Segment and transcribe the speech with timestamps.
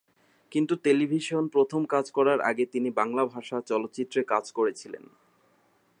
[0.51, 5.03] কিন্তু টেলিভিশন প্রথম কাজ করার আগে তিনি বাংলা ভাষার চলচ্চিত্রে কাজ করেছিলেন।